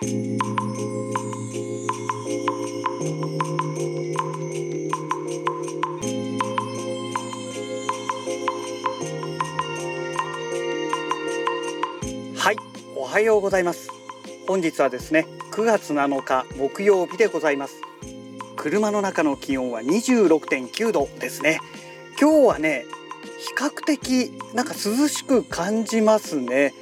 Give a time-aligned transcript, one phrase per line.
[0.00, 0.04] は
[12.52, 12.56] い、
[12.94, 13.90] おはようございます。
[14.46, 17.82] 本日はですね、9月7日木曜日でございます。
[18.54, 21.58] 車の中の気温は26.9度ですね。
[22.20, 22.84] 今日はね、
[23.40, 26.72] 比較的なんか涼しく感じますね。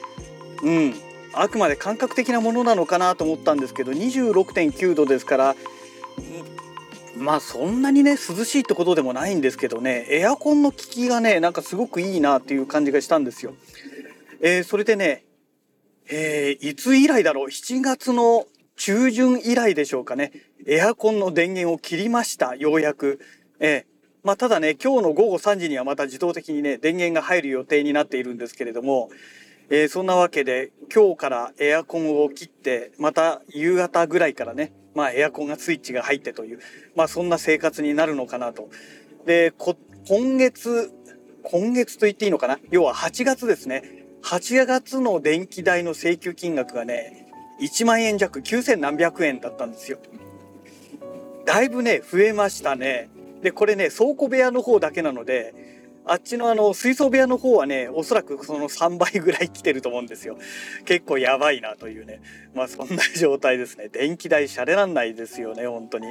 [0.62, 0.94] うん、
[1.36, 5.56] あくまで感覚的なものなのかなと思ったんですけど、26.9度ですから、
[7.16, 13.54] まあそんなにね涼しいってことでもないんですけどね、エアコンの効きがねなんかすごくいいなっていう感じがしたんですよ。
[14.40, 15.24] えーそれでね、
[16.10, 20.32] えーいつ以来だろう？7月の中旬以来でしょうかね。
[20.66, 23.20] エアコンの電源を切りましたようやく、
[23.60, 29.08] えーまあ、ただね今日の午後3時にはまた自動的にね電源が入る予定になっているんですけれども、
[29.68, 36.60] えーそんなわけで今日からエアコンを切ってまた夕方ぐらいからねまあエアコンがスイッチが入ってという
[36.94, 38.68] まあそんな生活になるのかなと。
[39.24, 39.52] で
[40.08, 40.92] 今月
[41.42, 42.60] 今月と言っていいのかな？
[42.70, 44.04] 要は8月ですね。
[44.22, 47.26] 8月の電気代の請求金額がね
[47.60, 49.98] 1万円弱9000何百円だったんですよ。
[51.44, 53.08] だいぶね増えましたね。
[53.42, 55.75] でこれね倉庫部屋の方だけなので
[56.06, 60.38] あっちのあの水槽部屋の方はねおそらくその3倍ぐらい来てると思うんですよ。
[60.84, 62.20] 結構やばいなというね。
[62.54, 63.88] まあそんな状態ですね。
[63.88, 66.06] 電気代シャレなんないですよね本当に。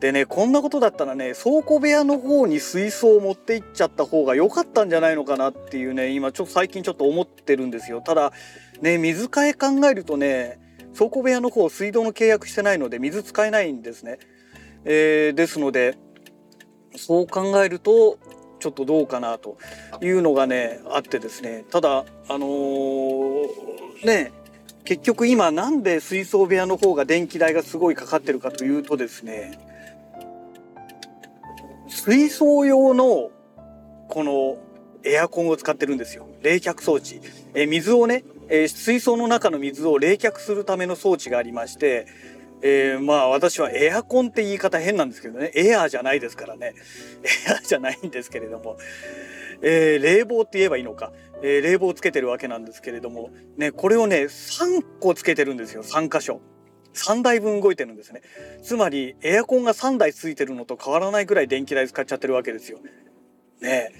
[0.00, 8.00] でねこんなことだったらね倉庫部屋の方に水槽を持って行っちゃった方が良かったんじゃないのかなっていうね今ちょっと最近ちょっと思ってるんですよ。
[8.00, 8.32] ただ
[8.80, 10.60] ね水替え考えるとね
[10.96, 14.18] 倉庫部屋の方水道の契約してないので水使えないんですね、
[14.84, 15.96] えーですので
[16.96, 18.18] そう考えると
[18.58, 19.56] ちょっとどうかなと
[20.00, 21.64] いうのがねあってですね。
[21.70, 24.32] ただあのーね
[24.84, 29.58] 結局今なんで水槽部屋の方が電気代がすごいかかってるかというとですね
[31.88, 33.30] 水槽用の
[34.08, 34.56] この
[35.04, 36.26] エアコンを使ってるんですよ。
[36.42, 37.20] 冷却装置、
[37.54, 42.06] え水をね、えー水槽の中の水を冷却するための装置がありまして、
[42.62, 45.52] えーまあ私はエアコンって言い方変なんですけどね。
[45.54, 46.74] エアーじゃないですからね。
[47.46, 48.76] エアーじゃないんですけれども、
[49.62, 53.30] えー冷房って言えばいいのか、えー冷房をつけてるわけなんですけれども。
[53.56, 55.82] ねこれをね3個つけてるんですよ。
[55.82, 56.40] 3箇所。
[56.94, 58.22] 3台分動いてるんですね。
[58.62, 62.80] つまりエアコンが3台ついてるのと変わらないぐらい電気代使っちゃってるわけですよ。
[63.60, 63.92] ね。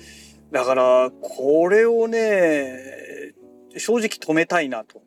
[0.51, 3.35] だからこれをね
[3.77, 5.03] 正直止めたいなと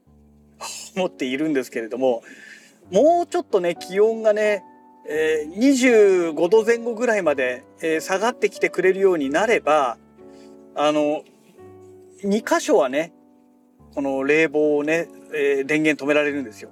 [0.95, 2.23] 思っているんですけれども。
[2.91, 4.63] もうちょっとね気温がね、
[5.07, 9.97] えー25度前後ぐらいまで、えー下がってきてくれるようになれば
[10.75, 11.24] あの
[12.24, 13.13] 2箇所はね
[13.96, 16.69] この冷房をね、えー電源止められるんですよ。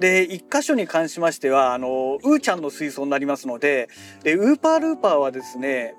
[0.00, 3.88] で1箇所に関しましてはあのウーちゃんの水槽になりますので
[4.24, 5.94] でウーパールーパーはですね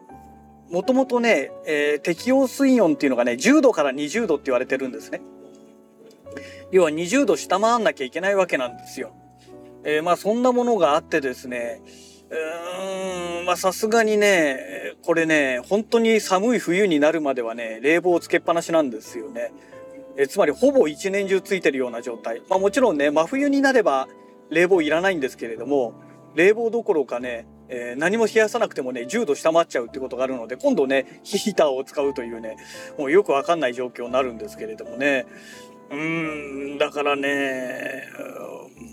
[0.72, 5.22] もともとね、えー適用水温っていうのがね10度から20度って言われてるんですね。
[6.72, 9.16] 要は20度下回んなきゃいけないわけなんですよ。
[9.84, 11.82] えーまあそんなものがあってですね
[12.30, 19.52] うーんまあさすがにねこれね本当に寒い冬になるまではね冷房をつけっぱなしなんですよね。
[20.16, 22.42] えつまりほぼ一年中ついてるような状態。
[22.48, 24.08] まあもちろんね真冬になれば
[24.50, 25.94] 冷房いらないんですけれども
[26.36, 32.58] 冷房どころかね、えー何も冷やさなくてもね10度下回っちゃうってことがあるので今度ねヒーターを使うというね
[32.98, 35.26] もうよくわかんない状況になるんですけれどもね
[35.90, 37.93] うーんだからね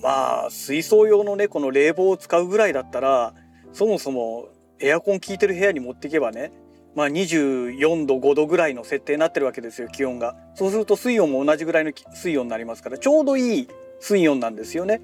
[0.03, 3.35] まあ水槽用のねこの冷房を使うぐらいだったら
[3.73, 6.53] そもそもエアコン効いてる部屋に持っていけばね
[6.95, 10.37] まあ24度5度ぐらいの設定になってるわけですよ気温が。
[10.55, 13.69] そうすると水温も同じぐらいの水温になりますからちょうどいい
[14.01, 15.01] 水温なんですよね。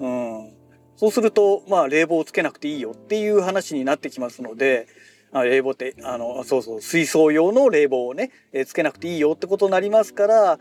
[0.00, 0.54] うん。
[0.96, 4.86] そうするとまあ冷房をつけなくていいよっていう話になってきますので
[5.32, 10.58] あ冷房ってあのそうそう水槽用の冷房をね、えつけなくていいよってことになりますから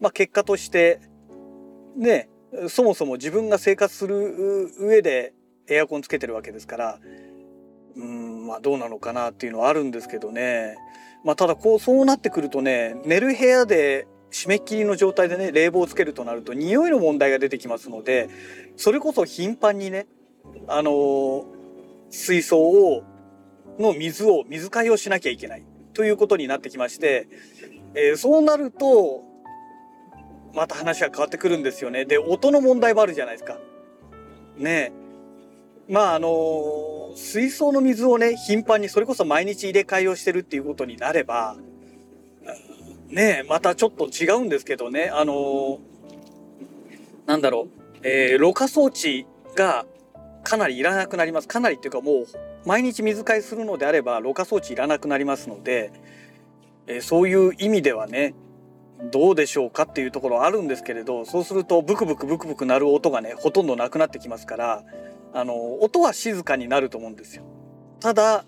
[0.00, 1.00] まあ結果として
[1.96, 2.28] ね
[2.68, 5.32] そもそも自分が生活する上で
[5.68, 6.98] エアコンつけてるわけですから
[7.96, 10.76] うんまあどうなのかなっていうのはあるんですけどね。
[11.24, 18.28] まあただこうそうなってくるとね寝る部屋で締め切りの状態でね冷房をつけるとなると匂いの問題が出てきますので
[18.76, 20.06] それこそ頻繁にね
[20.68, 21.44] あのー
[22.10, 23.04] 水槽を
[23.78, 25.64] の水を水替えをしなきゃいけない
[25.94, 27.26] ということになってきまして、
[27.94, 29.22] えーそうなると
[30.54, 32.04] また話が変わってくるんですよね。
[32.04, 33.58] で音の問題もあるじゃないですか。
[34.56, 34.92] ね
[35.88, 41.56] えまああの水槽の水をね頻繁にそれこそ毎日入れ替えをしてるっていうことになれば
[43.08, 45.78] ねえまたちょっと違うんですけどねあの
[47.26, 49.86] なんだろうえー、ろ過装置が
[50.42, 52.26] かなりいらなくなりますかなりっていうかもう
[52.66, 55.92] 毎日水替えするのであればろ過装置いらなくなりますので、
[56.86, 58.34] えー、そういう意味ではね
[59.10, 64.84] どうでしょうかっていうところあるんですけれどそうするとブクブクブクブク鳴る音がねほとんどなくなってきますから
[65.34, 67.44] あの音は静かになると思うんですよ。
[68.00, 68.44] ただ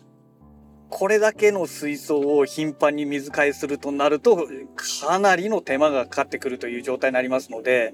[0.90, 4.46] これだけの水槽を頻繁に水替えするとなると
[4.76, 7.92] かなりの手間がかかってくるという状態になりますので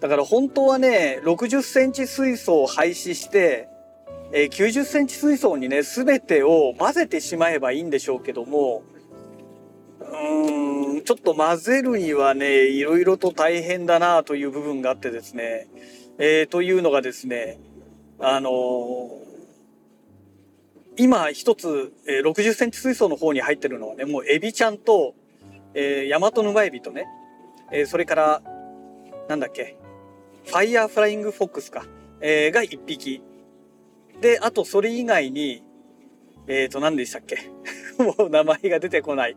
[0.00, 3.68] だから本当はね60センチ水槽を廃止して
[4.32, 8.84] え90センチ水槽にね全てを混ぜてしまえばいいんでしょうけども
[10.00, 10.69] うーん
[11.00, 15.68] ちょっと混ぜるにはねいろいろと大変だなという部分があってですね、
[16.18, 17.58] えー、というのがですね
[18.18, 18.52] あのー、
[20.96, 25.14] 今一つ、えー、60センチ水槽の方に入ってるのはねもうエビちゃんと、
[25.74, 27.06] えー、ヤマトヌマエビとね、
[27.72, 28.42] えー、それから
[29.28, 29.76] なんだっけ
[30.46, 31.84] ファイヤーフライングフォックスか、
[32.20, 33.22] えー、が1匹。
[34.20, 35.62] であとそれ以外に
[36.46, 37.50] えっ、ー、と何でしたっけ？
[38.02, 39.36] もう名前が出てこない。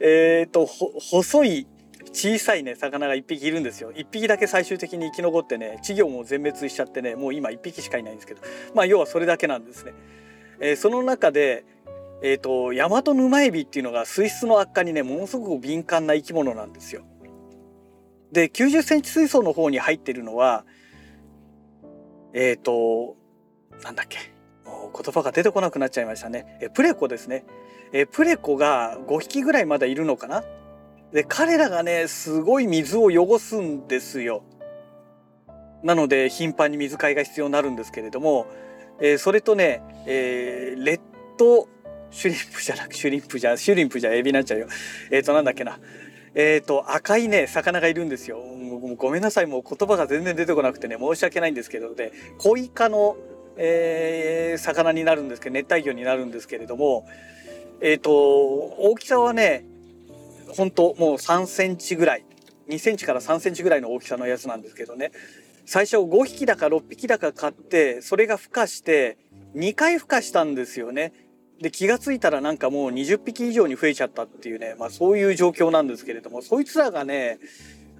[0.00, 1.66] えっ、ー、と、細い
[2.12, 3.92] 小さいね、魚が1匹いるんですよ。
[3.92, 8.42] 1匹だけ最終的に生き残ってね、稚魚も全滅しちゃってね、もう今1匹しかいないんですけど、
[8.74, 9.92] まあ要はそれだけなんですね。
[10.60, 11.64] えー、その中で、
[12.22, 17.02] えっ、ー、と、ヤマトヌマエビっていうのが水質の悪化にね、ものすごく敏感な生き物なんですよ。
[18.32, 20.64] で、90センチ水槽の方に入ってるのは、
[22.32, 23.16] えっ、ー、と、
[23.82, 24.18] なんだっけ、
[24.92, 26.58] 言葉が出てこなくなっちゃいましたね。
[26.60, 27.44] えプレコですね。
[27.92, 30.44] えプレコが5匹ぐらいまだいるのかな？
[31.12, 34.42] で彼らがねすごい水を汚すんですよ。
[35.82, 38.46] なので頻繁に水替えが必要になるんですけれども、
[39.00, 41.00] えー、それとね、えー、レッ
[41.38, 41.68] ド
[42.10, 44.68] シュリンプじゃなくシュリンプじゃシュリンプじゃエビになっちゃうよ。
[45.10, 45.78] えっ、ー、となんだっけな。
[46.34, 48.42] えっ、と赤いね魚がいるんですよ。
[48.96, 53.16] ごめんなさいもう言葉が全然出てこなくてね申し訳ないんですけどでコイ科の
[53.56, 57.06] えー、魚になるんですけど熱帯魚になるんですけれども、
[57.80, 59.64] え、ー、と大きさはね
[60.56, 62.24] 本当もう3センチぐらい
[62.68, 65.12] 2センチから3センチぐらいの大きさのやつなんですけどね
[65.64, 69.18] 最初5匹だか6匹だか買ってそれが孵化して
[69.56, 71.12] 2回孵化したんですよね。
[71.60, 77.38] で気が付いたらなんかもう20匹以上に増えちゃったっていうね、まあ、そういう状況なんですけれどもそいつらがね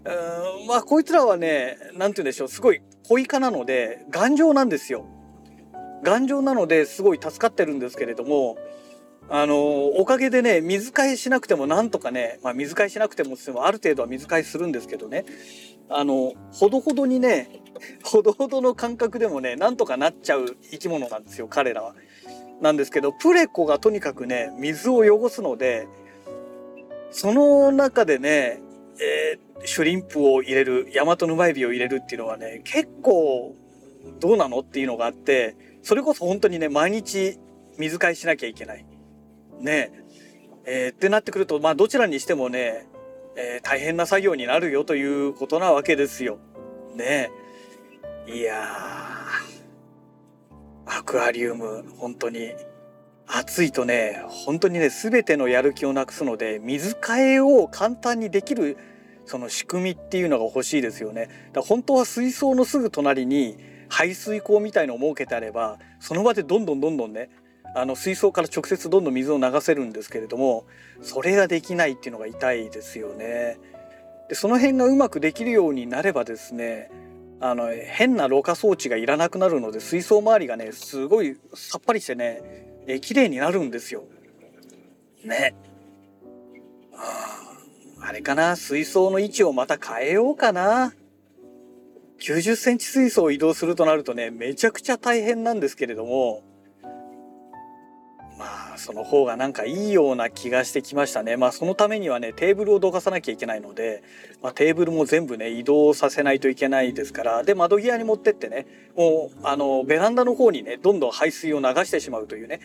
[0.05, 5.07] うんまあこいつらはね何て言うんでしょうすごい小イカなので頑丈なんですよ。
[6.03, 8.59] 頑丈なのですごい助かってるんですけれども
[9.29, 15.25] あのおかげでね水替えしなくてもなんとかね、まあ、水替えしなくてもある程度は水替えするんですけどね
[15.89, 17.63] あのほどほどにね
[18.05, 21.95] ほどほどの感覚でもねなんとかなっちゃう生き物なんですよ彼らは。
[22.61, 25.87] なんですけどプレコがとにかくね水を汚すので
[27.11, 28.63] その中でね、
[28.99, 33.55] えー、シュリンプを入れるヤマトヌマエビを入れるっていうのはね結構
[34.21, 35.55] どうなのっていうのがあって
[35.87, 37.39] それこそ本当にね、毎日
[37.79, 38.85] 水替えしなきゃいけない。
[39.61, 39.93] ね
[40.65, 42.89] えー、ってなってくると、まあどちらにしてもね、
[43.37, 46.39] えー、大変な作業になるよということなわけですよ。
[46.97, 47.31] ね
[48.27, 48.65] いや
[50.87, 52.51] アクアリウム、本当に
[53.29, 58.77] 暑いとね、本当にね、全てのやる気をなくすので、水替えを簡単にできる
[59.25, 61.29] その仕組みっていうのが欲しいですよね。
[61.53, 67.31] だ本当は水槽のすぐ隣に排水口みたいのを設けてあればその場でどんどんどんどんね
[67.75, 70.67] あの水槽から直接どんどん水を流せるんですけれども
[71.03, 73.59] それができないっていうのが痛いですよね。
[74.29, 76.91] でその辺がうまくできるようになればですね
[77.39, 82.41] あの変なろ過装置がいらなくなるので水槽周りがねすごいさっぱりしてね
[82.87, 84.05] え綺麗になるんですよ。
[85.25, 85.55] ね。
[88.01, 90.95] あれかな水槽の位置をまた変えようかな。
[92.21, 96.43] 90センチ水槽を移動するとなるとね、めちゃくちゃ大変なんですけれども、
[98.39, 101.37] まあ、その方がなんかいいような気がしてきましたね。
[101.37, 104.03] まあ、そのためにはね、テーブルをどかさなきゃいけないので、
[104.43, 112.61] まあ、テーブルも全部ね、移動させないといけないですから、で、窓際に持ってってね、もう、あの、ベランダの方にね、どんどん排水を流してしまうというね、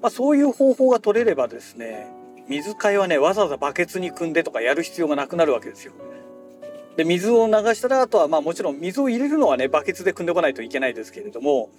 [0.00, 2.06] まあ、そういう方法が取れればですね、
[2.48, 5.92] 水替えはね、わざわざバケツに汲んでとかやる必要がなくなるわけですよ。
[6.98, 11.70] で水を流したらあとはまあもちろん水を入れるのはねバケツで汲んでこないといけないですけれども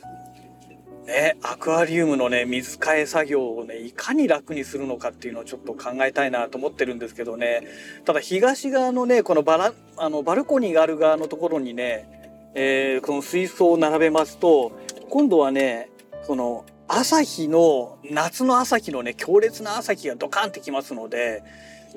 [1.06, 7.68] ねアクアリウムのね水替え作業をねいかに楽にするのかっていうのをちょっと考えたいなと思ってるんですけどね
[8.06, 14.72] ただ東側のねこのバラあのバルコニーがある側のところにね、えー、この水槽を並べますと
[15.10, 15.90] 今度はね
[16.24, 21.44] その朝日の夏の朝日のね強烈な朝日がドカンってきますので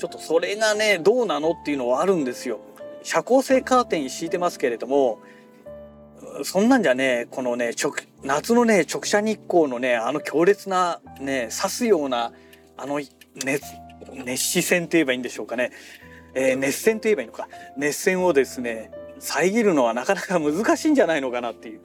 [0.01, 2.59] ちょっとそれがねどうなのっていうのはあるんですよ。
[3.03, 5.21] 遮光性カーテン敷いてますけれども
[6.45, 12.33] そんなんじゃねこのね直夏のね直射日光のねあの強烈なね刺すような
[12.77, 13.01] あの
[13.45, 13.65] 熱
[14.13, 15.71] 熱視線といえばいいんでしょうかね、
[16.35, 17.49] えー、熱線といえばいいのか。
[17.77, 21.81] 熱線をですね遮るのはなかなか難しいんじゃないのかなっていう、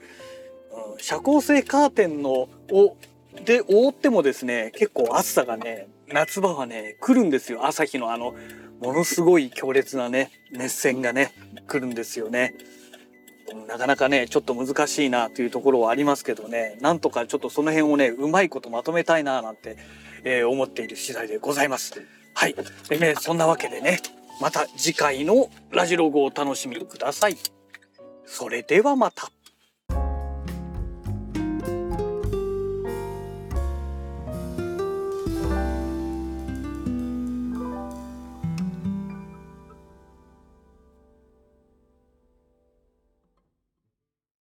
[0.92, 2.96] うん、遮光性カーテンのを
[3.44, 7.66] で覆ってもですね結構暑さがね夏場はね来るんですよ。
[7.66, 8.34] 朝日のあの
[8.80, 11.32] ものすごい強烈なね熱線がね
[11.66, 12.54] 来るんですよね。
[13.66, 19.78] なかなかねちょっと難しいなというところはありますけどねなんとかちょっとその辺をねうまいことまとめたいななんて、
[20.24, 21.94] えー、思っている次第でございます。
[22.34, 22.54] はい、
[22.88, 24.00] でねそんなわけでね
[24.40, 27.36] また次回のラジログをお楽しみください。
[28.26, 29.30] それではまた。